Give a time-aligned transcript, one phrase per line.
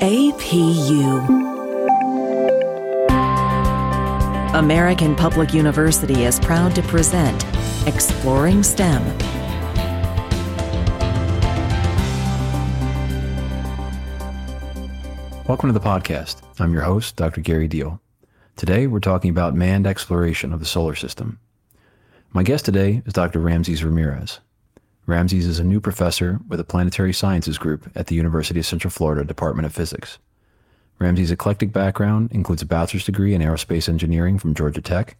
[0.00, 1.26] APU.
[4.54, 7.44] American Public University is proud to present
[7.88, 9.04] Exploring STEM.
[15.48, 16.42] Welcome to the podcast.
[16.60, 17.40] I'm your host, Dr.
[17.40, 18.00] Gary Deal.
[18.54, 21.40] Today, we're talking about manned exploration of the solar system.
[22.32, 23.40] My guest today is Dr.
[23.40, 24.38] Ramses Ramirez.
[25.08, 28.90] Ramses is a new professor with the Planetary Sciences Group at the University of Central
[28.90, 30.18] Florida Department of Physics.
[30.98, 35.16] Ramses' eclectic background includes a bachelor's degree in aerospace engineering from Georgia Tech,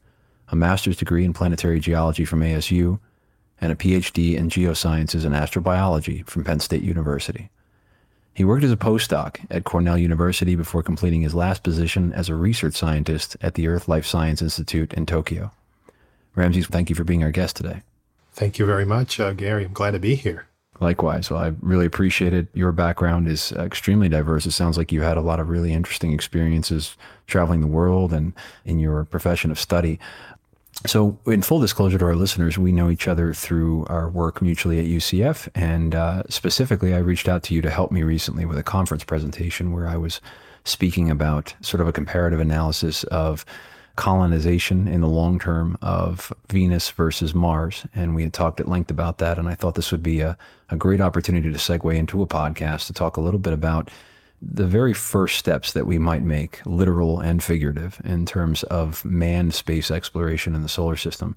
[0.48, 3.00] a master's degree in planetary geology from ASU,
[3.62, 7.48] and a PhD in geosciences and astrobiology from Penn State University.
[8.34, 12.34] He worked as a postdoc at Cornell University before completing his last position as a
[12.34, 15.50] research scientist at the Earth Life Science Institute in Tokyo.
[16.34, 17.80] Ramses, thank you for being our guest today.
[18.38, 19.64] Thank you very much, uh, Gary.
[19.64, 20.46] I'm glad to be here.
[20.78, 21.28] Likewise.
[21.28, 22.46] Well, I really appreciate it.
[22.54, 24.46] Your background is extremely diverse.
[24.46, 28.32] It sounds like you had a lot of really interesting experiences traveling the world and
[28.64, 29.98] in your profession of study.
[30.86, 34.78] So, in full disclosure to our listeners, we know each other through our work mutually
[34.78, 35.48] at UCF.
[35.56, 39.02] And uh, specifically, I reached out to you to help me recently with a conference
[39.02, 40.20] presentation where I was
[40.62, 43.44] speaking about sort of a comparative analysis of
[43.98, 47.84] colonization in the long term of Venus versus Mars.
[47.96, 49.38] And we had talked at length about that.
[49.38, 50.38] And I thought this would be a,
[50.70, 53.90] a great opportunity to segue into a podcast to talk a little bit about
[54.40, 59.52] the very first steps that we might make, literal and figurative, in terms of manned
[59.52, 61.34] space exploration in the solar system.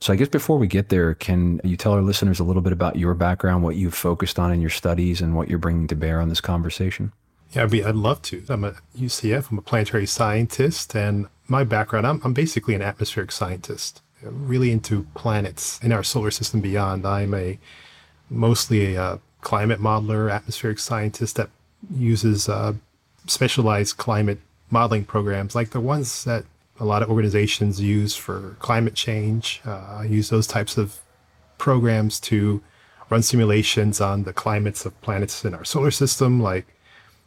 [0.00, 2.72] So, I guess before we get there, can you tell our listeners a little bit
[2.72, 5.94] about your background, what you've focused on in your studies, and what you're bringing to
[5.94, 7.12] bear on this conversation?
[7.52, 8.42] Yeah, I'd, be, I'd love to.
[8.48, 13.32] I'm a UCF, I'm a planetary scientist, and my background, I'm, I'm basically an atmospheric
[13.32, 17.06] scientist, really into planets in our solar system beyond.
[17.06, 17.58] I'm a
[18.28, 21.50] mostly a uh, climate modeler, atmospheric scientist that
[21.94, 22.74] uses uh,
[23.26, 24.38] specialized climate
[24.70, 26.44] modeling programs like the ones that
[26.78, 29.60] a lot of organizations use for climate change.
[29.66, 31.00] Uh, I use those types of
[31.58, 32.62] programs to
[33.10, 36.66] run simulations on the climates of planets in our solar system, like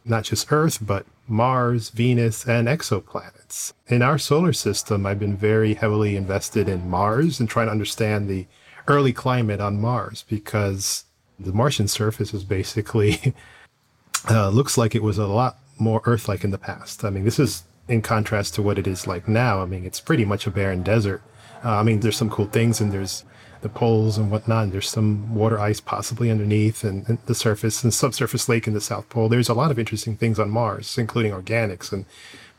[0.04, 3.72] not just Earth, but Mars, Venus, and exoplanets.
[3.88, 8.28] In our solar system, I've been very heavily invested in Mars and trying to understand
[8.28, 8.46] the
[8.88, 11.04] early climate on Mars because
[11.38, 13.34] the Martian surface is basically
[14.30, 17.04] uh, looks like it was a lot more Earth-like in the past.
[17.04, 19.62] I mean, this is in contrast to what it is like now.
[19.62, 21.22] I mean, it's pretty much a barren desert.
[21.64, 23.24] Uh, I mean, there's some cool things and there's
[23.64, 24.64] the poles and whatnot.
[24.64, 28.74] And there's some water ice possibly underneath and, and, the surface and subsurface lake in
[28.74, 29.28] the South Pole.
[29.28, 32.04] There's a lot of interesting things on Mars, including organics and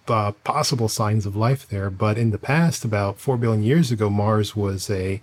[0.08, 1.90] uh, possible signs of life there.
[1.90, 5.22] But in the past, about 4 billion years ago, Mars was a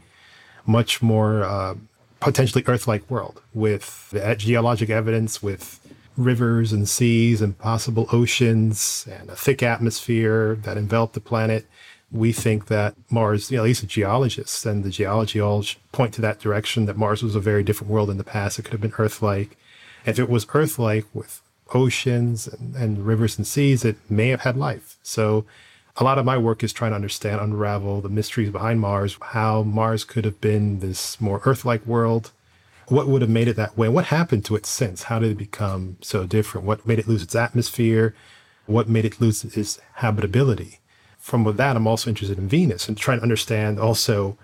[0.65, 1.75] much more uh,
[2.20, 5.81] potentially Earth like world with geologic evidence, with
[6.16, 11.66] rivers and seas and possible oceans and a thick atmosphere that enveloped the planet
[12.12, 16.12] we think that Mars, you know, at least the geologists and the geology all point
[16.15, 18.59] to that direction that Mars was a very different world in the past.
[18.59, 19.56] It could have been Earth like.
[20.05, 21.41] If it was Earth like with
[21.75, 24.99] oceans and, and rivers and seas, it may have had life.
[25.03, 25.47] So
[25.97, 29.62] a lot of my work is trying to understand, unravel the mysteries behind Mars, how
[29.62, 32.31] Mars could have been this more Earth like world.
[32.89, 33.89] What would have made it that way?
[33.89, 35.05] What happened to it since?
[35.05, 36.67] How did it become so different?
[36.67, 38.15] What made it lose its atmosphere?
[38.67, 40.81] What made it lose its habitability?
[41.22, 44.37] From that, I'm also interested in Venus and trying to understand also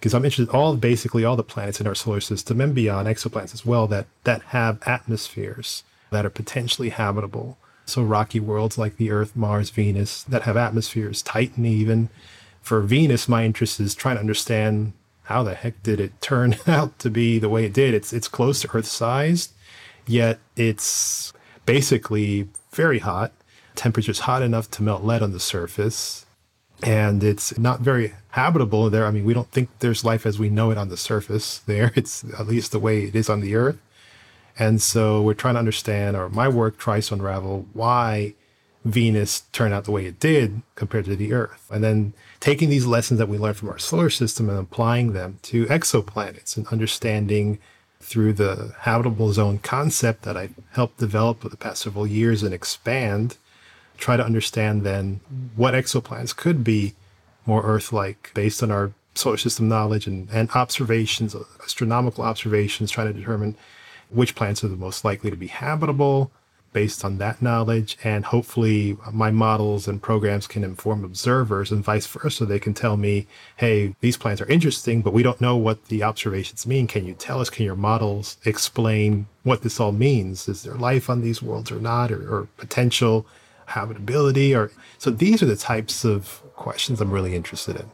[0.00, 3.06] because I'm interested in all basically all the planets in our solar system and beyond
[3.06, 7.56] exoplanets as well that that have atmospheres that are potentially habitable.
[7.86, 12.08] So rocky worlds like the Earth, Mars, Venus that have atmospheres, Titan even.
[12.60, 14.94] For Venus, my interest is trying to understand
[15.24, 17.94] how the heck did it turn out to be the way it did.
[17.94, 19.52] It's it's close to Earth sized,
[20.08, 21.32] yet it's
[21.66, 23.32] basically very hot
[23.76, 26.26] temperature's hot enough to melt lead on the surface.
[26.82, 29.06] And it's not very habitable there.
[29.06, 31.92] I mean, we don't think there's life as we know it on the surface there.
[31.96, 33.78] It's at least the way it is on the Earth.
[34.58, 38.34] And so we're trying to understand, or my work tries to unravel why
[38.84, 41.68] Venus turned out the way it did compared to the Earth.
[41.70, 45.38] And then taking these lessons that we learned from our solar system and applying them
[45.42, 47.58] to exoplanets and understanding
[48.00, 52.54] through the habitable zone concept that I helped develop for the past several years and
[52.54, 53.36] expand
[53.96, 55.20] try to understand then
[55.54, 56.94] what exoplanets could be
[57.44, 63.12] more Earth like based on our solar system knowledge and, and observations, astronomical observations, trying
[63.12, 63.56] to determine
[64.10, 66.30] which planets are the most likely to be habitable,
[66.76, 67.96] based on that knowledge.
[68.04, 72.44] And hopefully, my models and programs can inform observers and vice versa.
[72.44, 73.26] They can tell me,
[73.56, 76.86] hey, these plants are interesting, but we don't know what the observations mean.
[76.86, 77.48] Can you tell us?
[77.48, 80.48] Can your models explain what this all means?
[80.48, 83.24] Is there life on these worlds or not, or, or potential
[83.66, 84.54] habitability?
[84.54, 87.90] Or so these are the types of questions I'm really interested in.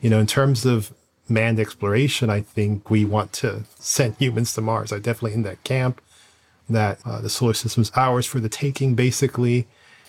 [0.00, 0.92] You know, in terms of
[1.28, 4.92] manned exploration, I think we want to send humans to Mars.
[4.92, 6.00] I'm definitely in that camp
[6.68, 9.66] that uh, the solar system is ours for the taking, basically,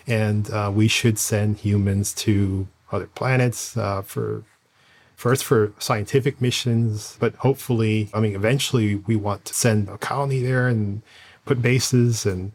[0.07, 4.43] and uh, we should send humans to other planets uh, for
[5.15, 10.41] first for scientific missions, but hopefully, I mean, eventually, we want to send a colony
[10.41, 11.01] there and
[11.45, 12.51] put bases and.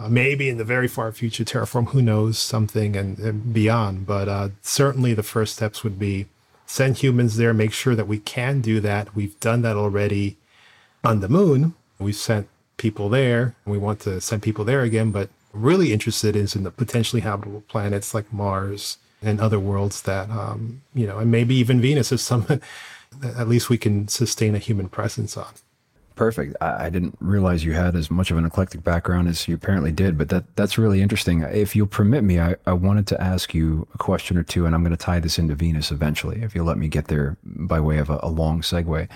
[0.00, 4.06] Uh, maybe in the very far future, terraform, who knows, something and, and beyond.
[4.06, 6.26] But uh, certainly the first steps would be
[6.66, 9.14] send humans there, make sure that we can do that.
[9.14, 10.36] We've done that already
[11.04, 11.74] on the moon.
[11.98, 12.48] We've sent
[12.78, 13.54] people there.
[13.66, 17.62] We want to send people there again, but really interested is in the potentially habitable
[17.68, 22.22] planets like Mars and other worlds that, um, you know, and maybe even Venus is
[22.22, 22.46] some,
[23.22, 25.52] at least we can sustain a human presence on.
[26.14, 26.56] Perfect.
[26.60, 29.92] I, I, didn't realize you had as much of an eclectic background as you apparently
[29.92, 31.40] did, but that that's really interesting.
[31.42, 34.74] If you'll permit me, I, I wanted to ask you a question or two, and
[34.74, 37.80] I'm going to tie this into Venus eventually, if you'll let me get there by
[37.80, 39.08] way of a, a long segue.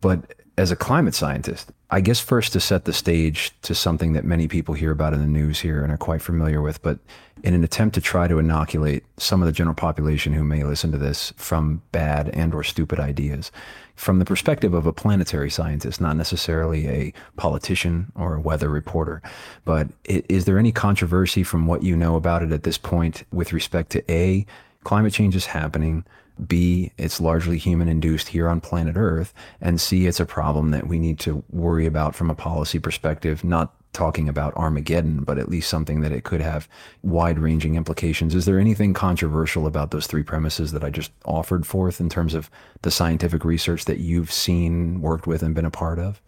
[0.00, 4.24] But as a climate scientist, I guess first to set the stage to something that
[4.24, 6.98] many people hear about in the news here and are quite familiar with, but
[7.42, 10.92] in an attempt to try to inoculate some of the general population who may listen
[10.92, 13.50] to this from bad and or stupid ideas
[13.94, 19.22] from the perspective of a planetary scientist, not necessarily a politician or a weather reporter.
[19.64, 23.52] But is there any controversy from what you know about it at this point with
[23.52, 24.46] respect to A,
[24.82, 26.04] climate change is happening?
[26.48, 29.32] B, it's largely human induced here on planet Earth.
[29.60, 33.44] And C, it's a problem that we need to worry about from a policy perspective,
[33.44, 36.68] not talking about Armageddon, but at least something that it could have
[37.02, 38.34] wide ranging implications.
[38.34, 42.34] Is there anything controversial about those three premises that I just offered forth in terms
[42.34, 42.50] of
[42.82, 46.20] the scientific research that you've seen, worked with, and been a part of?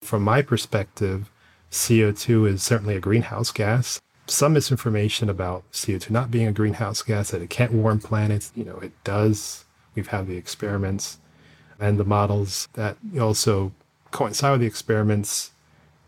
[0.00, 1.30] From my perspective,
[1.70, 7.30] CO2 is certainly a greenhouse gas some misinformation about CO2 not being a greenhouse gas,
[7.30, 8.52] that it can't warm planets.
[8.54, 9.64] You know, it does.
[9.94, 11.18] We've had the experiments
[11.78, 13.72] and the models that also
[14.10, 15.51] coincide with the experiments.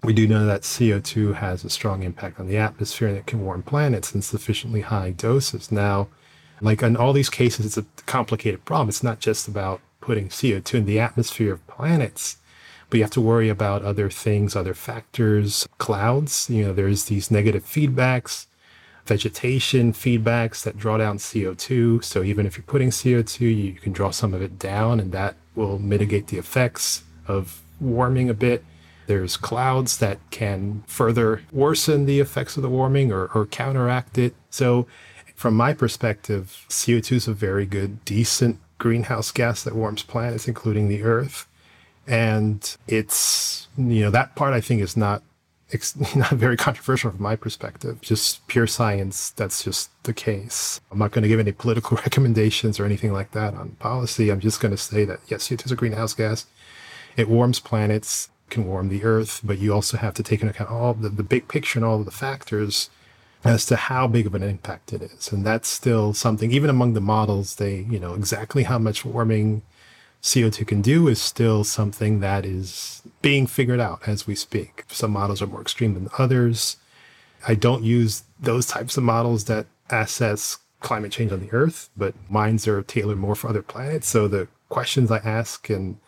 [0.05, 3.45] We do know that CO2 has a strong impact on the atmosphere and it can
[3.45, 5.73] warm planets in sufficiently high doses.
[5.73, 6.09] Now,
[6.61, 8.91] like in all these cases, it's a complicated problem.
[8.91, 12.37] It's not just about putting CO2 in the atmosphere of planets
[12.95, 16.49] but you have to worry about other things, other factors, clouds.
[16.49, 18.47] You know, there's these negative feedbacks,
[19.05, 22.05] vegetation feedbacks that draw down CO2.
[22.05, 25.35] So even if you're putting CO2, you can draw some of it down, and that
[25.57, 28.65] will mitigate the effects of warming a bit.
[29.07, 34.35] There's clouds that can further worsen the effects of the warming or, or counteract it.
[34.51, 34.87] So,
[35.35, 40.89] from my perspective, CO2 is a very good, decent greenhouse gas that warms planets, including
[40.89, 41.47] the Earth.
[42.07, 45.23] And it's, you know, that part I think is not,
[46.17, 48.01] not very controversial from my perspective.
[48.01, 50.81] Just pure science, that's just the case.
[50.93, 54.31] I'm not going to give any political recommendations or anything like that on policy.
[54.31, 56.47] I'm just going to say that, yes, CO2 is a greenhouse gas.
[57.17, 60.71] It warms planets, can warm the earth, but you also have to take into account
[60.71, 62.91] all the, the big picture and all of the factors
[63.45, 65.31] as to how big of an impact it is.
[65.31, 69.63] And that's still something, even among the models, they, you know, exactly how much warming
[70.23, 74.85] CO2 can do is still something that is being figured out as we speak.
[74.89, 76.79] Some models are more extreme than others.
[77.47, 82.15] I don't use those types of models that assess climate change on the Earth, but
[82.31, 84.09] mines are tailored more for other planets.
[84.09, 85.99] So the questions I ask and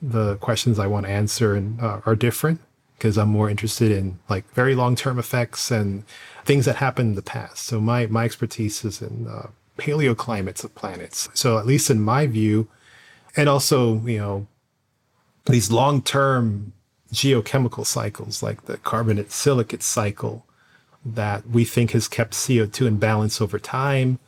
[0.00, 2.60] the questions I want to answer and, uh, are different
[2.96, 6.04] because I'm more interested in like very long term effects and
[6.44, 7.66] things that happened in the past.
[7.66, 11.28] So my my expertise is in uh, paleoclimates of planets.
[11.34, 12.68] So at least in my view,
[13.36, 14.46] and also you know
[15.46, 16.72] these long-term
[17.12, 20.44] geochemical cycles like the carbonate silicate cycle
[21.04, 24.18] that we think has kept CO2 in balance over time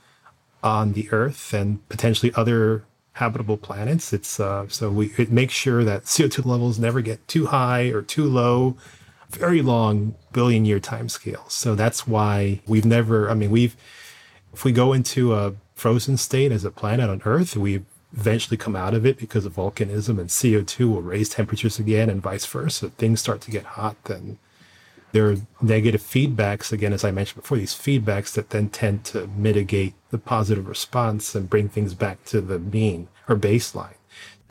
[0.62, 4.12] on the Earth and potentially other habitable planets.
[4.12, 8.02] It's uh, so we it makes sure that CO2 levels never get too high or
[8.02, 8.76] too low.
[9.30, 11.52] Very long billion year time scales.
[11.52, 13.30] So that's why we've never.
[13.30, 13.76] I mean, we've
[14.52, 18.74] if we go into a frozen state as a planet on Earth, we've eventually come
[18.74, 22.90] out of it because of volcanism and CO2 will raise temperatures again and vice versa.
[22.90, 24.38] Things start to get hot, then
[25.12, 29.26] there are negative feedbacks, again, as I mentioned before, these feedbacks that then tend to
[29.28, 33.94] mitigate the positive response and bring things back to the mean or baseline.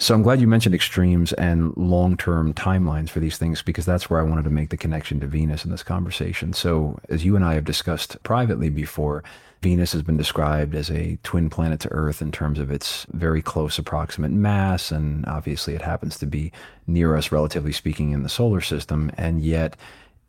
[0.02, 4.22] So I'm glad you mentioned extremes and long-term timelines for these things because that's where
[4.22, 6.54] I wanted to make the connection to Venus in this conversation.
[6.54, 9.26] So as you and I have discussed privately before,
[9.62, 13.42] Venus has been described as a twin planet to Earth in terms of its very
[13.42, 14.90] close approximate mass.
[14.90, 16.54] And obviously, it happens to be
[16.88, 19.12] near us, relatively speaking, in the solar system.
[19.18, 19.76] And yet,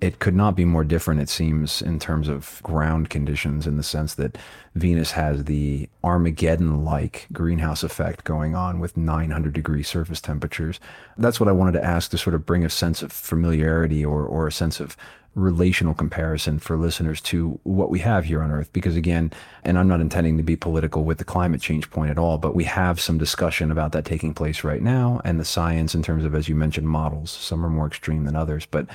[0.01, 3.83] it could not be more different, it seems, in terms of ground conditions, in the
[3.83, 4.39] sense that
[4.75, 10.81] Venus has the Armageddon like greenhouse effect going on with 900 degree surface temperatures.
[11.19, 14.25] That's what I wanted to ask to sort of bring a sense of familiarity or,
[14.25, 14.97] or a sense of
[15.35, 18.73] relational comparison for listeners to what we have here on Earth.
[18.73, 19.33] Because again,
[19.65, 22.55] and I'm not intending to be political with the climate change point at all, but
[22.55, 26.25] we have some discussion about that taking place right now and the science in terms
[26.25, 27.31] of, as you mentioned, models.
[27.31, 28.67] Some are more extreme than others.
[28.67, 28.87] But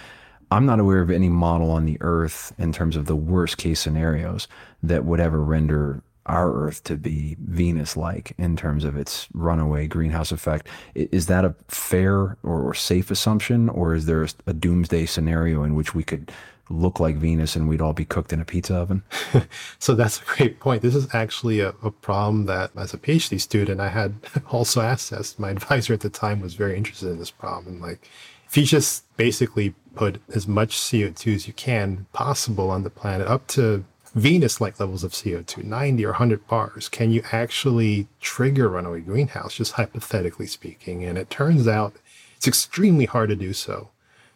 [0.51, 3.79] I'm not aware of any model on the earth in terms of the worst case
[3.79, 4.47] scenarios
[4.83, 9.87] that would ever render our Earth to be Venus like in terms of its runaway
[9.87, 10.67] greenhouse effect.
[10.95, 15.93] Is that a fair or, safe assumption, or is there a, doomsday scenario in which
[15.93, 16.31] we could
[16.69, 19.03] look like Venus and we'd all be cooked in a pizza oven?
[19.79, 20.81] so that's a great point.
[20.81, 24.15] This is actually a, a, problem that, as a PhD student, I had
[24.51, 25.39] also assessed.
[25.39, 27.75] My advisor at the time was very interested in this problem.
[27.75, 28.09] and Like,
[28.55, 33.27] if you just basically put as much CO2 as you can possible on the planet
[33.27, 33.83] up to
[34.13, 39.55] Venus like levels of CO2, 90 or 100 bars, can you actually trigger runaway greenhouse,
[39.55, 41.03] just hypothetically speaking?
[41.03, 41.97] And it turns out
[42.38, 43.89] it's extremely hard to do so.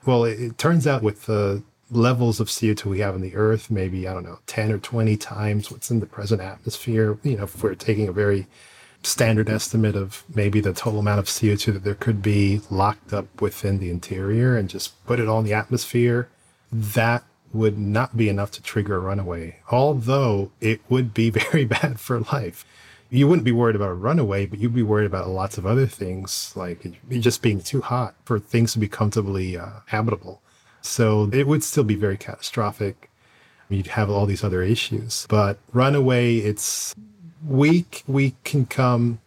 [0.05, 3.71] Well, it, it turns out with the levels of CO2 we have on the Earth,
[3.71, 7.43] maybe, I don't know, 10 or 20 times what's in the present atmosphere, you know,
[7.43, 8.47] if we're taking a very
[9.03, 13.41] standard estimate of maybe the total amount of CO2 that there could be locked up
[13.41, 16.29] within the interior and just put it in the atmosphere,
[16.71, 21.99] that would not be enough to trigger a runaway, although it would be very bad
[21.99, 22.65] for life.
[23.09, 25.87] You wouldn't be worried about a runaway, but you'd be worried about lots of other
[25.87, 30.41] things, like just being too hot for things to be comfortably uh, habitable.
[30.81, 33.09] So it would still be very catastrophic.
[33.67, 35.25] You'd have all these other issues.
[35.27, 36.93] But runaway, it's
[37.45, 39.19] weak we can come.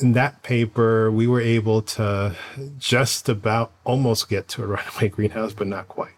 [0.00, 2.34] In that paper we were able to
[2.78, 6.14] just about almost get to a runaway greenhouse but not quite.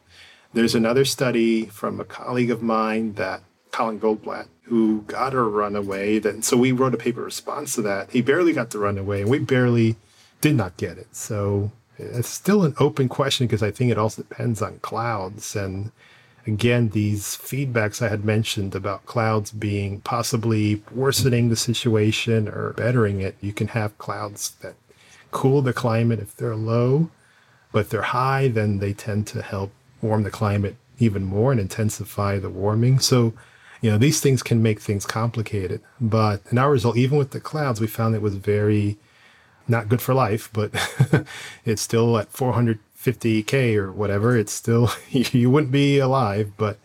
[0.55, 6.19] There's another study from a colleague of mine that colin goldblatt who got a runaway
[6.19, 8.11] that so we wrote a paper response to that.
[8.11, 9.97] He barely got the runaway and we barely
[10.41, 11.15] did not get it.
[11.15, 15.91] So it's still an open question because i think it also depends on clouds and
[16.47, 23.21] again, these feedbacks I had mentioned about clouds being possibly worsening the situation or bettering
[23.21, 23.37] it.
[23.41, 24.75] You can have clouds that
[25.31, 27.11] cool the climate if they're low,
[27.73, 31.61] but if they're high, then they tend to help warm the climate even more and
[31.61, 33.00] intensify the warming.
[33.00, 33.35] So,
[33.83, 35.83] you know, these things can make things complicated.
[36.00, 38.97] But in our result, even with the clouds, we found it was very
[39.69, 40.71] not good for life, but
[41.65, 46.79] it's still at 400 50k or whatever, it's still you wouldn't be alive, but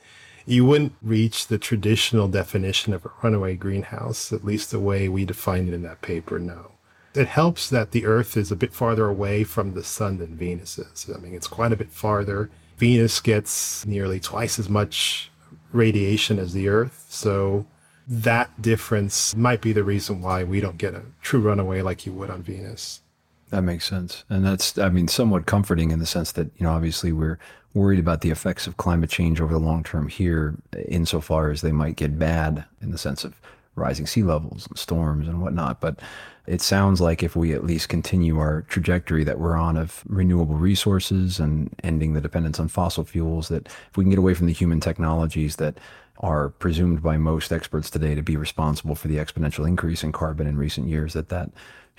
[0.45, 5.25] you wouldn't reach the traditional definition of a runaway greenhouse, at least the way we
[5.25, 6.39] define it in that paper.
[6.39, 6.71] No.
[7.13, 10.77] It helps that the Earth is a bit farther away from the sun than Venus
[10.77, 11.09] is.
[11.13, 12.49] I mean, it's quite a bit farther.
[12.77, 15.29] Venus gets nearly twice as much
[15.73, 17.05] radiation as the Earth.
[17.09, 17.65] So
[18.07, 22.13] that difference might be the reason why we don't get a true runaway like you
[22.13, 23.01] would on Venus.
[23.51, 24.23] That makes sense.
[24.29, 27.37] And that's, I mean, somewhat comforting in the sense that, you know, obviously we're
[27.73, 30.55] worried about the effects of climate change over the long term here,
[30.87, 33.39] insofar as they might get bad in the sense of
[33.75, 35.81] rising sea levels and storms and whatnot.
[35.81, 35.99] But
[36.47, 40.55] it sounds like if we at least continue our trajectory that we're on of renewable
[40.55, 44.47] resources and ending the dependence on fossil fuels, that if we can get away from
[44.47, 45.77] the human technologies that
[46.19, 50.47] are presumed by most experts today to be responsible for the exponential increase in carbon
[50.47, 51.49] in recent years, that that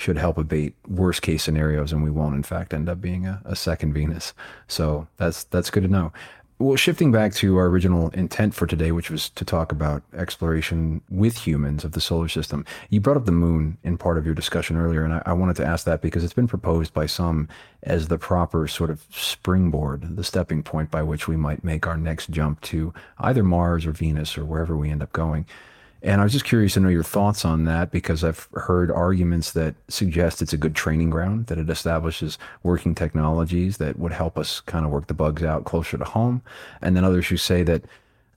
[0.03, 3.41] should help abate worst case scenarios, and we won't, in fact, end up being a,
[3.45, 4.35] a second Venus.
[4.67, 6.13] So that's that's good to know.
[6.59, 11.01] Well, shifting back to our original intent for today, which was to talk about exploration
[11.11, 14.35] with humans of the solar system, you brought up the moon in part of your
[14.35, 17.49] discussion earlier, and I, I, wanted to ask that because it's been proposed by some
[17.83, 21.97] as the proper sort of springboard, the stepping point by which we might make our
[21.97, 25.47] next jump to either Mars or Venus or wherever we end up going.
[26.05, 29.53] And I was just curious to know your thoughts on that because I've heard arguments
[29.53, 34.37] that suggest it's a good training ground, that it establishes working technologies that would help
[34.37, 36.43] us kind of work the bugs out closer to home.
[36.81, 37.85] And then others who say that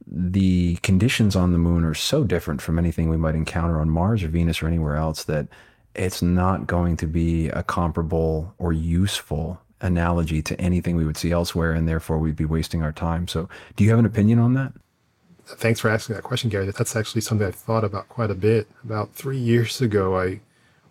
[0.05, 4.21] the conditions on the moon are so different from anything we might encounter on Mars
[4.21, 5.47] or Venus or anywhere else that
[5.95, 11.31] it's not going to be a comparable or useful analogy to anything we would see
[11.31, 13.27] elsewhere, and therefore we'd be wasting our time.
[13.27, 14.73] So, do you have an opinion on that?
[15.45, 16.65] Thanks for asking that question, Gary.
[16.65, 18.67] That's actually something I've thought about quite a bit.
[18.83, 20.39] About three years ago, I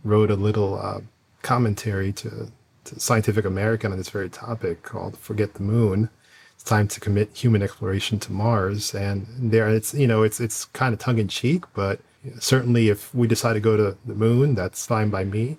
[0.05, 1.01] wrote a little uh,
[1.43, 2.51] commentary to,
[2.85, 6.11] to Scientific American on this very topic called "Forget the Moon."
[6.55, 10.67] It's time to commit human exploration to Mars, and there it's you know it's it's
[10.67, 12.01] kind of tongue in cheek, but
[12.39, 15.59] certainly if we decide to go to the moon, that's fine by me.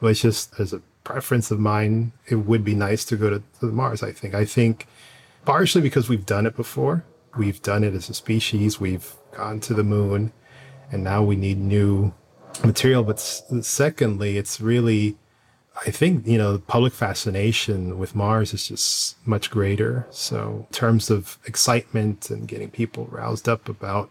[0.00, 3.42] But it's just as a preference of mine, it would be nice to go to,
[3.60, 4.02] to Mars.
[4.02, 4.34] I think.
[4.34, 4.86] I think
[5.44, 7.04] partially because we've done it before.
[7.36, 8.80] We've done it as a species.
[8.80, 10.32] We've gone to the moon,
[10.92, 12.12] and now we need new
[12.64, 13.02] material.
[13.02, 15.16] But secondly, it's really,
[15.84, 20.06] I think, you know, the public fascination with Mars is just much greater.
[20.10, 24.10] So, in terms of excitement and getting people roused up about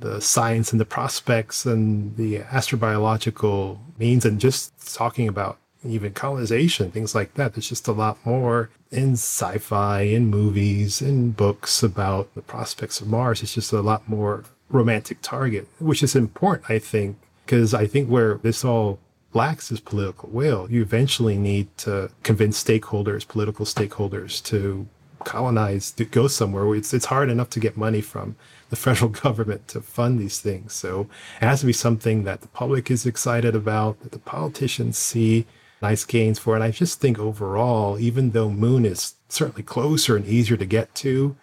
[0.00, 6.90] The science and the prospects and the astrobiological means and just talking about even colonization,
[6.90, 7.54] things like that.
[7.54, 13.00] There's just a lot more in sci fi, in movies, in books about the prospects
[13.00, 13.42] of Mars.
[13.42, 18.08] It's just a lot more romantic target, which is important, I think, because I think
[18.08, 18.98] where this all
[19.34, 20.70] lacks is political will.
[20.70, 24.86] You eventually need to convince stakeholders, political stakeholders, to
[25.24, 26.74] colonize, to go somewhere.
[26.74, 28.36] It's, it's hard enough to get money from
[28.70, 30.72] the federal government to fund these things.
[30.72, 31.08] So
[31.40, 35.46] it has to be something that the public is excited about, that the politicians see
[35.80, 36.54] nice gains for.
[36.54, 40.94] And I just think overall, even though Moon is certainly closer and easier to get
[40.96, 41.36] to,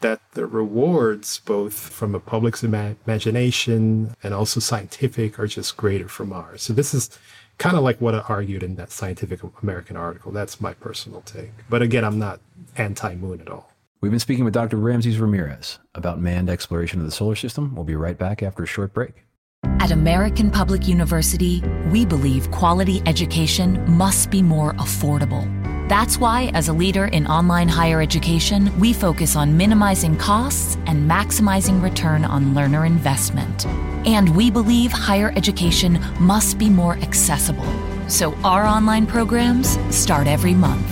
[0.00, 6.24] that the rewards, both from a public's imagination and also scientific, are just greater for
[6.24, 6.62] Mars.
[6.62, 7.18] So this is
[7.60, 10.32] kind of like what I argued in that Scientific American article.
[10.32, 11.52] That's my personal take.
[11.68, 12.40] But again, I'm not
[12.76, 13.70] anti moon at all.
[14.00, 14.78] We've been speaking with Dr.
[14.78, 17.74] Ramses Ramirez about manned exploration of the solar system.
[17.74, 19.26] We'll be right back after a short break.
[19.78, 25.59] At American Public University, we believe quality education must be more affordable.
[25.90, 31.10] That's why, as a leader in online higher education, we focus on minimizing costs and
[31.10, 33.66] maximizing return on learner investment.
[34.06, 37.66] And we believe higher education must be more accessible.
[38.08, 40.86] So our online programs start every month.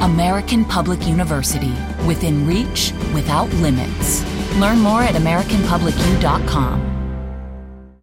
[0.00, 1.72] American Public University,
[2.04, 4.24] within reach, without limits.
[4.56, 6.80] Learn more at AmericanPublicU.com.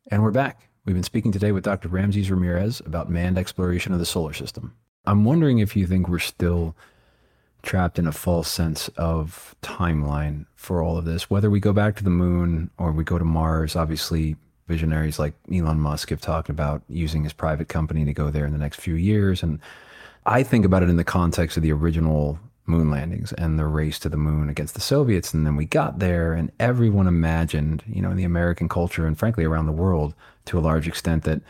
[0.10, 0.70] And we're back.
[0.86, 1.90] We've been speaking today with Dr.
[1.90, 4.74] Ramses Ramirez about manned exploration of the solar system.
[5.06, 6.76] I'm wondering if you think we're still
[7.62, 11.96] trapped in a false sense of timeline for all of this, whether we go back
[11.98, 13.76] to the moon or we go to Mars.
[13.76, 14.36] Obviously,
[14.68, 18.54] visionaries like Elon Musk have talked about using his private company to go there in
[18.54, 19.44] the next few years.
[19.44, 19.60] And
[20.26, 24.00] I think about it in the context of the original moon landings and the race
[24.00, 25.34] to the moon against the Soviets.
[25.34, 29.18] And then we got there, and everyone imagined, you know, in the American culture and
[29.18, 30.14] frankly around the world
[30.46, 31.42] to a large extent, that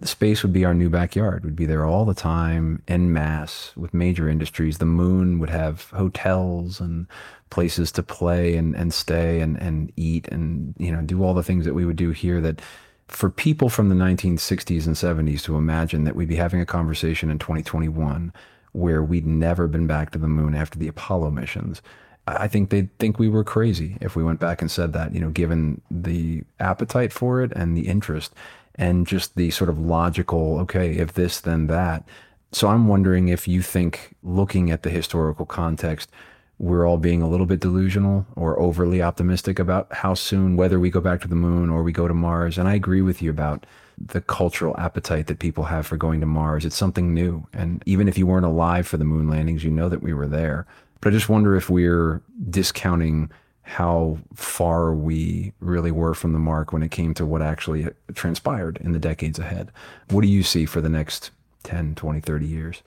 [0.00, 1.44] the space would be our new backyard.
[1.44, 4.78] We'd be there all the time en masse with major industries.
[4.78, 7.06] The moon would have hotels and
[7.50, 11.42] places to play and, and stay and, and eat and, you know, do all the
[11.42, 12.62] things that we would do here that
[13.08, 17.28] for people from the 1960s and 70s to imagine that we'd be having a conversation
[17.30, 18.32] in 2021
[18.72, 21.82] where we'd never been back to the moon after the Apollo missions,
[22.26, 25.20] I think they'd think we were crazy if we went back and said that, you
[25.20, 28.32] know, given the appetite for it and the interest
[28.76, 32.04] and just the sort of logical, okay, if this, then that.
[32.52, 36.10] So I'm wondering if you think, looking at the historical context,
[36.58, 40.90] we're all being a little bit delusional or overly optimistic about how soon, whether we
[40.90, 42.58] go back to the moon or we go to Mars.
[42.58, 43.64] And I agree with you about
[43.98, 46.64] the cultural appetite that people have for going to Mars.
[46.64, 47.46] It's something new.
[47.52, 50.28] And even if you weren't alive for the moon landings, you know that we were
[50.28, 50.66] there.
[51.00, 53.30] But I just wonder if we're discounting
[53.70, 58.78] how far we really were from the mark when it came to what actually transpired
[58.78, 59.70] in the decades ahead.
[60.08, 61.30] What do you see for the next
[61.62, 62.82] 10, 20, 30 years?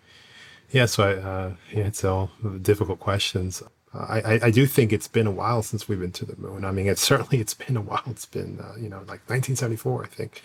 [0.71, 3.63] Yeah, so I, uh, yeah, it's all difficult questions.
[3.93, 6.65] I, I, I, do think it's been a while since we've been to the moon.
[6.65, 8.03] I mean, it's certainly it's been a while.
[8.07, 10.41] It's been uh, you know like 1974, I think,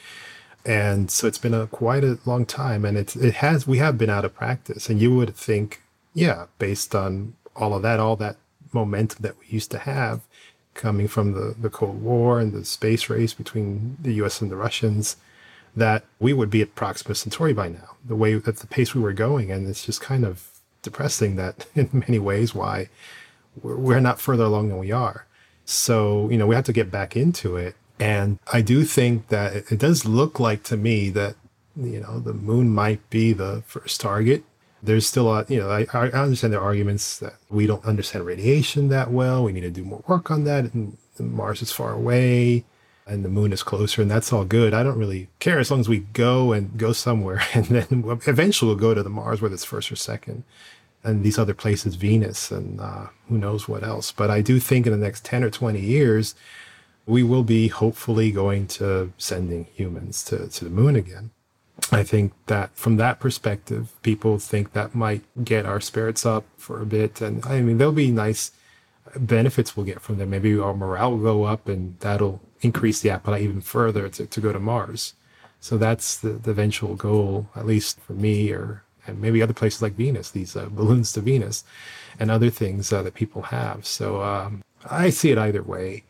[0.65, 2.85] and so it's been a quite a long time.
[2.85, 4.89] And it's it has we have been out of practice.
[4.89, 5.83] And you would think,
[6.15, 8.37] yeah, based on all of that, all that
[8.73, 10.21] momentum that we used to have,
[10.75, 14.41] coming from the the Cold War and the space race between the U.S.
[14.41, 15.17] and the Russians,
[15.77, 19.01] that we would be at Proxima Centauri by now, the way at the pace we
[19.01, 19.51] were going.
[19.51, 20.49] And it's just kind of
[20.83, 22.89] depressing that in many ways why
[23.63, 25.27] we're, not further along than we are.
[25.65, 27.75] So, you know, we have to get back into it.
[28.01, 31.35] And I do think that it does look like to me that,
[31.77, 34.45] you know, the moon might be the first target.
[34.83, 38.89] There's still a you know, I, I understand the arguments that we don't understand radiation
[38.89, 39.45] that well.
[39.45, 40.73] We need to do more work on that.
[40.73, 42.65] And, and Mars is far away
[43.07, 44.75] and the moon is closer and that's all good.
[44.75, 48.69] I don't really care as long as we go and go somewhere and then eventually
[48.69, 50.45] we'll go to the Mars, whether it's first or second
[51.05, 54.13] and these other places, Venus and uh, who knows what else.
[54.13, 56.35] But I do think in the next 10 or 20 years,
[57.07, 61.31] we will be hopefully going to sending humans to, to the moon again.
[61.93, 66.81] I think that from that perspective, people think that might get our spirits up for
[66.81, 67.21] a bit.
[67.21, 68.51] And I mean, there'll be nice
[69.17, 70.31] benefits we'll get from them.
[70.31, 74.41] Maybe our morale will go up and that'll increase the appetite even further to, to
[74.41, 75.15] go to Mars.
[75.61, 79.81] So that's the, the eventual goal, at least for me, or and maybe other places
[79.81, 81.65] like Venus, these uh, balloons to Venus,
[82.21, 83.87] and other things uh, that people have.
[83.87, 86.05] So um, I see it either way.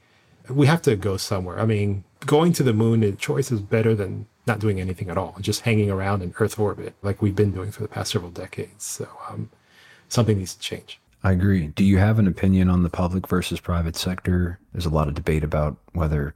[0.50, 1.60] We have to go somewhere.
[1.60, 5.18] I mean, going to the moon, the choice is better than not doing anything at
[5.18, 8.30] all, just hanging around in Earth orbit like we've been doing for the past several
[8.30, 8.84] decades.
[8.84, 9.50] So um,
[10.08, 10.98] something needs to change.
[11.22, 11.66] I agree.
[11.68, 14.58] Do you have an opinion on the public versus private sector?
[14.72, 16.34] There's a lot of debate about whether,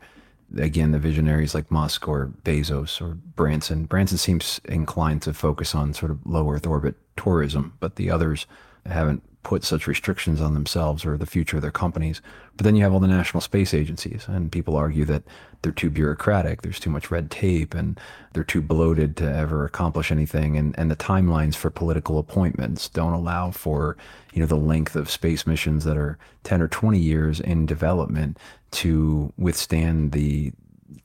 [0.58, 3.84] again, the visionaries like Musk or Bezos or Branson.
[3.84, 8.46] Branson seems inclined to focus on sort of low Earth orbit tourism, but the others
[8.84, 12.22] haven't put such restrictions on themselves or the future of their companies.
[12.56, 15.24] But then you have all the national space agencies, and people argue that
[15.62, 17.98] they're too bureaucratic, there's too much red tape, and
[18.32, 20.56] they're too bloated to ever accomplish anything.
[20.56, 23.96] And, and the timelines for political appointments don't allow for
[24.32, 28.38] you know the length of space missions that are 10 or 20 years in development
[28.72, 30.52] to withstand the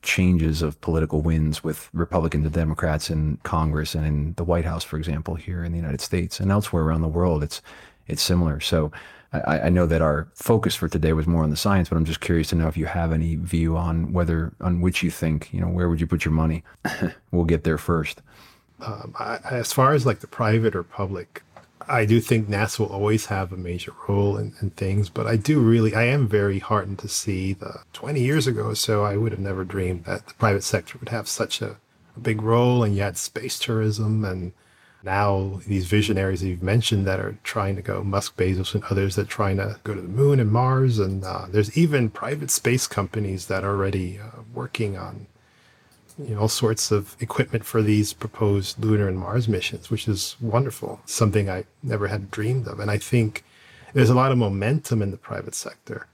[0.02, 4.84] changes of political winds with Republicans and Democrats in Congress and in the White House,
[4.84, 7.42] for example, here in the United States and elsewhere around the world.
[7.42, 7.62] It's
[8.08, 8.60] it's similar.
[8.60, 8.90] So
[9.32, 12.04] I, I, know that our focus for today was more on the science, but I'm
[12.04, 15.52] just curious to know if you have any view on whether on which you think
[15.52, 16.64] you know where would you put your money.
[17.30, 18.22] we'll get there first.
[18.80, 21.42] Um, I, as far as like the private or public,
[21.88, 25.36] I do think NASA will always have a major role in, in, things, but I
[25.36, 29.16] do really, I am very heartened to see the 20 years ago or so, I
[29.16, 31.76] would have never dreamed that the private sector would have such a,
[32.16, 32.82] a big role.
[32.84, 34.52] And you had space tourism and
[35.02, 39.14] now these visionaries that you've mentioned that are trying to go, Musk, Bezos, and others
[39.14, 40.98] that are trying to go to the moon and Mars.
[40.98, 45.26] And uh, there's even private space companies that are already uh, working on
[46.18, 50.36] you know, all sorts of equipment for these proposed lunar and Mars missions, which is
[50.40, 51.00] wonderful.
[51.06, 52.80] Something I never had dreamed of.
[52.80, 53.44] And I think
[53.94, 56.06] there's a lot of momentum in the private sector.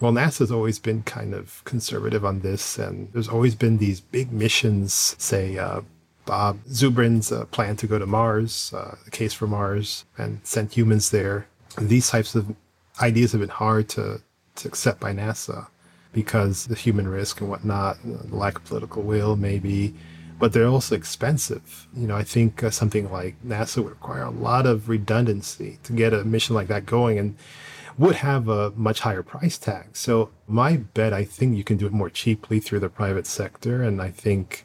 [0.00, 4.32] Well, NASA's always been kind of conservative on this, and there's always been these big
[4.32, 5.82] missions, say, uh,
[6.24, 10.72] Bob Zubrin's uh, plan to go to Mars, uh, the case for Mars, and send
[10.72, 11.46] humans there.
[11.76, 12.54] And these types of
[13.00, 14.22] ideas have been hard to,
[14.56, 15.68] to accept by NASA
[16.12, 19.94] because the human risk and whatnot, the lack of political will, maybe.
[20.38, 21.86] But they're also expensive.
[21.96, 25.92] You know, I think uh, something like NASA would require a lot of redundancy to
[25.92, 27.36] get a mission like that going and
[27.98, 29.96] would have a much higher price tag.
[29.96, 33.82] So, my bet, I think you can do it more cheaply through the private sector.
[33.82, 34.64] And I think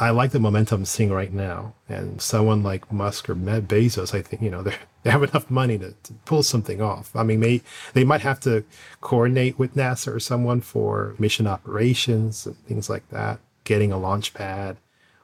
[0.00, 1.74] I like the momentum I'm seeing right now.
[1.88, 4.62] And someone like Musk or Bezos, I think, you know,
[5.02, 7.14] they have enough money to, to pull something off.
[7.14, 8.64] I mean, they, they might have to
[9.00, 14.34] coordinate with NASA or someone for mission operations and things like that, getting a launch
[14.34, 14.76] pad.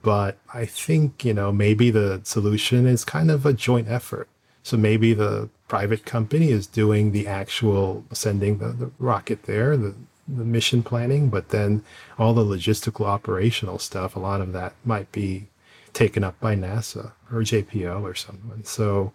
[0.03, 4.29] But I think, you know, maybe the solution is kind of a joint effort.
[4.63, 9.95] So maybe the private company is doing the actual sending the, the rocket there, the,
[10.37, 11.83] the mission planning, but then
[12.19, 15.49] all the logistical operational stuff, a lot of that might be
[15.93, 18.65] taken up by NASA or JPL or someone.
[18.65, 19.13] So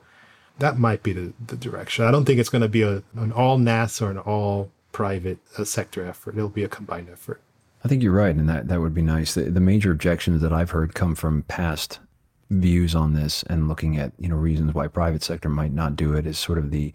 [0.60, 2.06] that might be the, the direction.
[2.06, 5.40] I don't think it's going to be a, an all NASA or an all private
[5.58, 6.38] uh, sector effort.
[6.38, 7.42] It'll be a combined effort.
[7.84, 9.36] I think you're right, and that, that would be nice.
[9.36, 12.00] The, the major objections that I've heard come from past
[12.50, 16.14] views on this and looking at you know reasons why private sector might not do
[16.14, 16.94] it is sort of the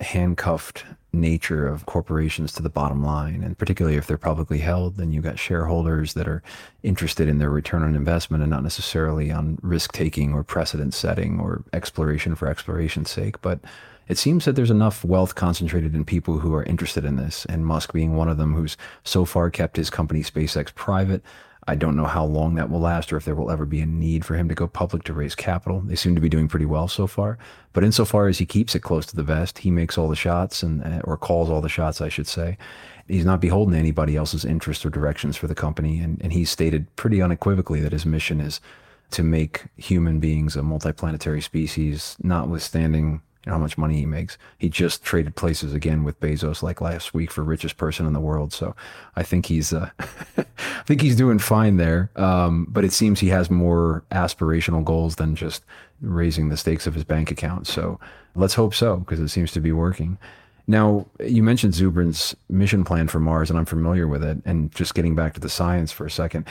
[0.00, 3.42] handcuffed nature of corporations to the bottom line.
[3.42, 6.42] And particularly if they're publicly held, then you've got shareholders that are
[6.82, 11.38] interested in their return on investment and not necessarily on risk taking or precedent setting
[11.38, 13.40] or exploration for exploration's sake.
[13.42, 13.60] But
[14.08, 17.64] it seems that there's enough wealth concentrated in people who are interested in this, and
[17.64, 21.22] Musk being one of them who's so far kept his company SpaceX private.
[21.66, 23.86] I don't know how long that will last or if there will ever be a
[23.86, 25.80] need for him to go public to raise capital.
[25.80, 27.38] They seem to be doing pretty well so far.
[27.72, 30.62] But insofar as he keeps it close to the vest, he makes all the shots
[30.62, 32.58] and uh, or calls all the shots, I should say.
[33.08, 36.00] He's not beholden to anybody else's interests or directions for the company.
[36.00, 38.60] And, and he's stated pretty unequivocally that his mission is
[39.12, 44.38] to make human beings a multiplanetary species, notwithstanding how much money he makes.
[44.58, 48.20] He just traded places again with Bezos like last week for richest person in the
[48.20, 48.52] world.
[48.52, 48.74] So
[49.16, 50.44] I think he's, uh, I
[50.86, 52.10] think he's doing fine there.
[52.16, 55.64] Um, but it seems he has more aspirational goals than just
[56.00, 57.66] raising the stakes of his bank account.
[57.66, 58.00] So
[58.34, 60.18] let's hope so because it seems to be working.
[60.66, 64.38] Now, you mentioned Zubrin's mission plan for Mars, and I'm familiar with it.
[64.46, 66.46] And just getting back to the science for a second,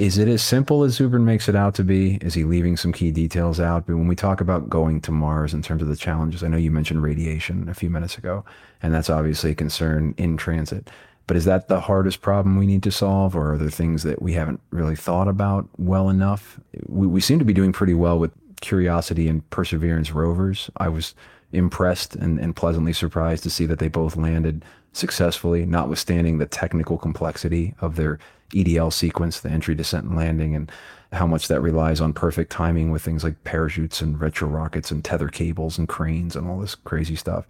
[0.00, 2.14] is it as simple as Zubrin makes it out to be?
[2.22, 3.86] Is he leaving some key details out?
[3.86, 6.56] But when we talk about going to Mars in terms of the challenges, I know
[6.56, 8.42] you mentioned radiation a few minutes ago,
[8.82, 10.88] and that's obviously a concern in transit.
[11.26, 14.22] But is that the hardest problem we need to solve, or are there things that
[14.22, 16.58] we haven't really thought about well enough?
[16.86, 18.32] We, we seem to be doing pretty well with
[18.62, 20.70] Curiosity and Perseverance rovers.
[20.78, 21.14] I was
[21.52, 26.96] impressed and, and pleasantly surprised to see that they both landed successfully, notwithstanding the technical
[26.96, 28.18] complexity of their
[28.50, 30.70] EDL sequence, the entry, descent, and landing, and
[31.12, 35.04] how much that relies on perfect timing with things like parachutes and retro rockets and
[35.04, 37.46] tether cables and cranes and all this crazy stuff.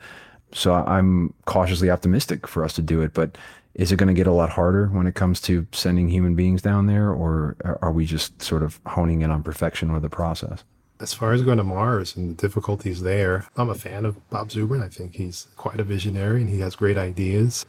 [0.53, 3.37] So I'm cautiously optimistic for us to do it, but
[3.75, 6.63] is it going to get a lot harder when it comes to sending human beings
[6.63, 10.65] down there, or are we just sort of honing in on perfection with the process?
[11.01, 14.51] as far as going to Mars and the difficulties there, I'm a fan of Bob
[14.51, 14.85] Zubrin.
[14.85, 17.65] I think he's quite a visionary and he has great ideas.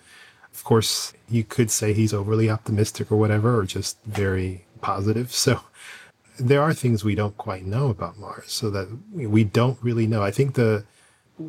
[0.54, 5.32] Of course, you could say he's overly optimistic or whatever, or just very positive.
[5.36, 5.62] So
[6.40, 10.24] there are things we don't quite know about Mars, so that we don't really know.
[10.24, 10.86] I think the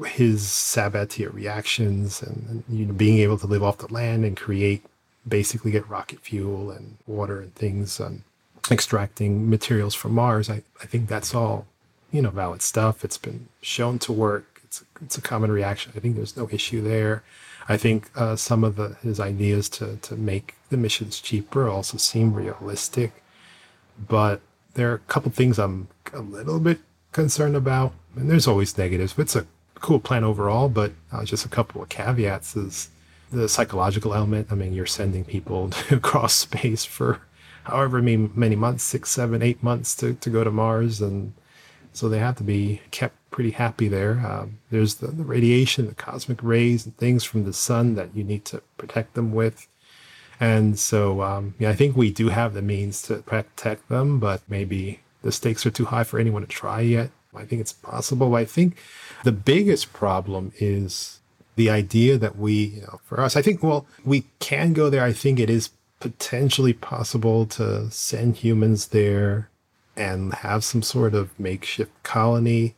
[0.07, 4.37] his Sabatier reactions and, and you know being able to live off the land and
[4.37, 4.85] create
[5.27, 8.23] basically get rocket fuel and water and things and
[8.71, 10.51] extracting materials from Mars.
[10.51, 11.67] I, I think that's all
[12.13, 13.05] you know, valid stuff.
[13.05, 14.61] It's been shown to work.
[14.63, 15.93] It's it's a common reaction.
[15.97, 17.25] I think there's no issue there.
[17.69, 21.97] I think uh, some of the his ideas to to make the missions cheaper also
[21.99, 23.23] seem realistic,
[24.09, 24.41] but
[24.75, 26.81] there are a couple things I'm a little bit
[27.13, 27.93] concerned about.
[28.17, 29.47] And there's always negatives, it's a
[29.77, 30.69] cool plan overall.
[30.69, 32.89] But uh, just a couple of caveats is
[33.31, 34.49] the psychological element.
[34.51, 37.21] I mean, you're sending people across space for
[37.65, 41.01] however many, many months, six, seven, eight months to, to go to Mars.
[41.01, 41.33] And
[41.93, 44.25] so they have to be kept pretty happy there.
[44.27, 48.25] Um, there's the, the, radiation, the cosmic rays, and things from the sun that you
[48.25, 49.67] need to protect them with.
[50.41, 54.43] And so, um, yeah, I think we do have the means to protect them, but
[54.49, 57.11] maybe the stakes are too high for anyone to try yet.
[57.35, 58.35] I think it's possible.
[58.35, 58.77] I think
[59.25, 61.21] the biggest problem is
[61.57, 65.05] the idea that we, you know, for us, I think, well, we can go there.
[65.05, 69.49] I think it is potentially possible to send humans there
[69.97, 72.75] and have some sort of makeshift colony,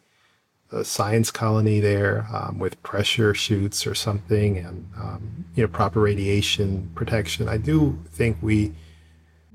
[0.72, 6.00] a science colony there um, with pressure chutes or something, and um, you know proper
[6.00, 7.48] radiation protection.
[7.48, 8.74] I do think we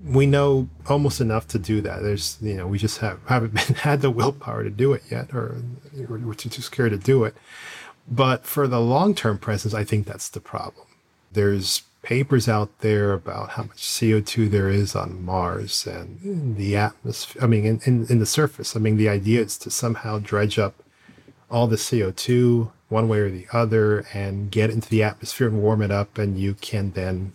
[0.04, 2.02] we know almost enough to do that.
[2.02, 5.34] There's you know we just have haven't been, had the willpower to do it yet,
[5.34, 5.58] or
[5.94, 7.36] we're too, too scared to do it.
[8.10, 10.88] But for the long term presence, I think that's the problem.
[11.32, 16.76] There's papers out there about how much CO2 there is on Mars and in the
[16.76, 17.44] atmosphere.
[17.44, 18.76] I mean, in, in, in, the surface.
[18.76, 20.76] I mean, the idea is to somehow dredge up
[21.52, 25.82] all the CO2 one way or the other and get into the atmosphere and warm
[25.82, 27.34] it up, and you can then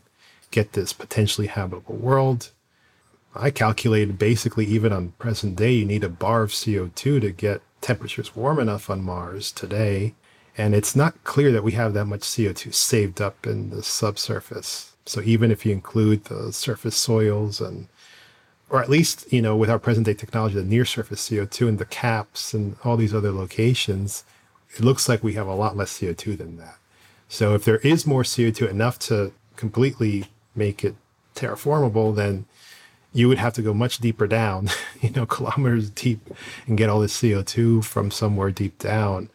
[0.51, 2.51] get this potentially habitable world.
[3.35, 7.61] I calculated basically, even on present day, you need a bar of CO2 to get
[7.81, 10.15] temperatures warm enough on Mars today
[10.57, 14.93] and it's not clear that we have that much CO2 saved up in the subsurface.
[15.07, 17.89] So even if you include the surface soils and,
[18.71, 21.79] or at least, you know, with our present day technology, the near surface CO2 and
[21.79, 24.25] the caps and all these other locations,
[24.77, 26.77] it looks like we have a lot less CO2 than that.
[27.29, 30.95] So if there is more CO2 enough to completely make it
[31.35, 32.47] terraformable, then
[33.13, 36.21] you would have to go much deeper down, you know, kilometers deep
[36.67, 39.31] and get all this CO2 from somewhere deep down.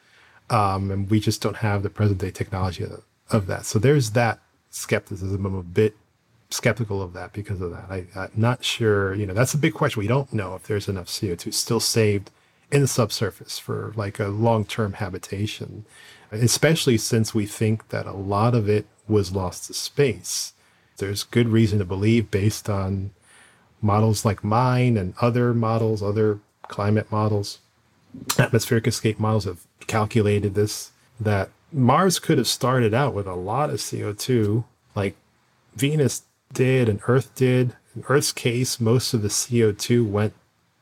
[0.50, 3.66] Um, and we just don't have the present day technology of, of, that.
[3.66, 4.40] So there's that
[4.72, 5.46] skepticism.
[5.46, 5.96] I'm a bit
[6.50, 7.86] skeptical of that because of that.
[7.90, 10.00] I, am not sure, you know, that's a big question.
[10.00, 12.32] We don't know if there's enough CO2 still saved
[12.72, 15.86] in the subsurface for like a long term habitation,
[16.32, 20.54] especially since we think that a lot of it was lost to space.
[20.98, 23.12] There's good reason to believe, based on
[23.82, 27.60] models like mine and other models, other climate models,
[28.38, 33.69] atmospheric escape models have calculated this that Mars could have started out with a lot
[33.69, 34.63] of CO2,
[34.95, 35.15] like
[35.75, 36.23] Venus
[36.54, 37.75] did and Earth did.
[37.95, 40.34] In Earth's case, most of the CO2 went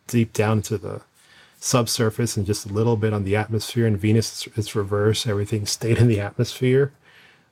[0.05, 1.01] deep down to the
[1.59, 3.87] subsurface and just a little bit on the atmosphere.
[3.87, 5.25] And Venus, it's reverse.
[5.25, 6.93] Everything stayed in the atmosphere.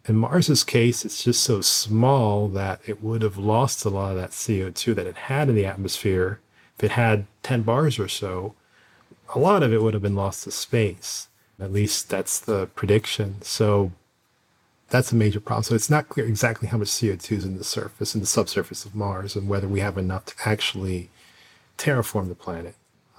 [0.08, 4.18] In Mars's case, it's just so small that it would have lost a lot of
[4.18, 6.40] that CO2 that it had in the atmosphere.
[6.78, 8.54] If it had 10 bars or so,
[9.34, 11.28] a lot of it would have been lost to space.
[11.60, 13.42] At least that's the prediction.
[13.42, 13.92] So
[14.90, 15.64] that's a major problem.
[15.64, 18.86] So it's not clear exactly how much CO2 is in the surface and the subsurface
[18.86, 21.10] of Mars and whether we have enough to actually
[21.78, 22.76] terraform the planet.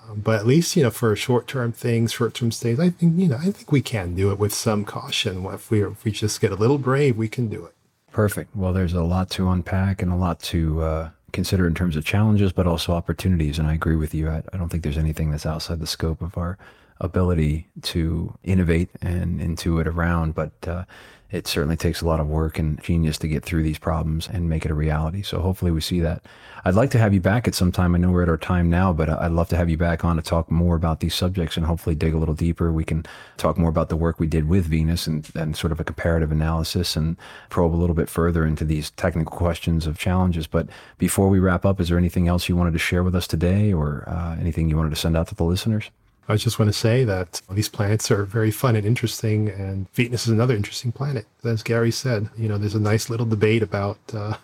[0.08, 3.36] Um, but at least, you know, for short-term things, short-term stays, I think, you know,
[3.36, 5.44] I think we can do it with some caution.
[5.46, 7.74] If we, if we just get a little brave, we can do it.
[8.12, 8.54] Perfect.
[8.54, 12.04] Well, there's a lot to unpack and a lot to uh, consider in terms of
[12.04, 13.58] challenges, but also opportunities.
[13.58, 14.30] And I agree with you.
[14.30, 16.56] I, I don't think there's anything that's outside the scope of our
[17.00, 20.34] ability to innovate and intuit around.
[20.34, 20.84] But uh,
[21.30, 24.48] it certainly takes a lot of work and genius to get through these problems and
[24.48, 25.22] make it a reality.
[25.22, 26.24] So hopefully we see that.
[26.64, 27.94] I'd like to have you back at some time.
[27.94, 30.16] I know we're at our time now, but I'd love to have you back on
[30.16, 32.72] to talk more about these subjects and hopefully dig a little deeper.
[32.72, 33.04] We can
[33.38, 36.30] talk more about the work we did with Venus and, and sort of a comparative
[36.30, 37.16] analysis and
[37.50, 40.46] probe a little bit further into these technical questions of challenges.
[40.46, 43.26] But before we wrap up, is there anything else you wanted to share with us
[43.26, 45.90] today or uh, anything you wanted to send out to the listeners?
[46.28, 50.26] I just want to say that these planets are very fun and interesting, and Venus
[50.26, 51.26] is another interesting planet.
[51.44, 54.36] As Gary said, you know, there's a nice little debate about uh,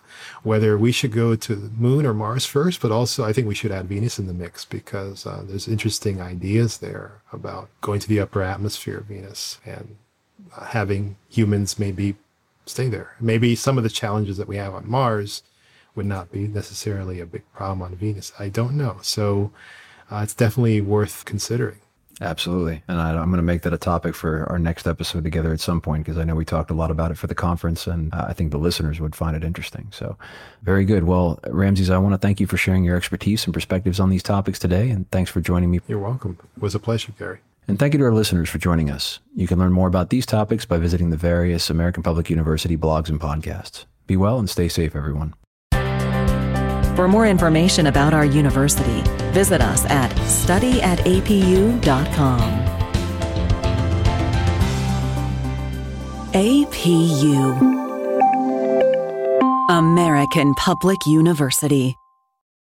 [0.43, 3.55] whether we should go to the moon or Mars first, but also I think we
[3.55, 8.07] should add Venus in the mix because uh, there's interesting ideas there about going to
[8.07, 9.97] the upper atmosphere of Venus and
[10.55, 12.15] uh, having humans maybe
[12.65, 13.15] stay there.
[13.19, 15.43] Maybe some of the challenges that we have on Mars
[15.95, 18.31] would not be necessarily a big problem on Venus.
[18.39, 18.97] I don't know.
[19.01, 19.51] So
[20.13, 21.79] uh, it's definitely worth considering.
[22.21, 22.83] Absolutely.
[22.87, 25.59] And I, am going to make that a topic for our next episode together at
[25.59, 28.13] some point because I know we talked a lot about it for the conference and
[28.13, 29.87] uh, I think the listeners would find it interesting.
[29.91, 30.15] So,
[30.61, 31.05] very good.
[31.05, 34.23] Well, Ramses, I want to thank you for sharing your expertise and perspectives on these
[34.23, 34.91] topics today.
[34.91, 35.81] And thanks for joining me.
[35.87, 36.37] You're welcome.
[36.55, 37.39] It was a pleasure, Gary.
[37.67, 39.19] And thank you to our listeners for joining us.
[39.35, 43.09] You can learn more about these topics by visiting the various American Public University blogs
[43.09, 43.85] and podcasts.
[44.05, 45.33] Be well and stay safe, everyone.
[46.95, 49.01] For more information about our university,
[49.31, 52.41] visit us at studyatapu.com.
[56.33, 57.79] APU
[59.69, 61.97] American Public University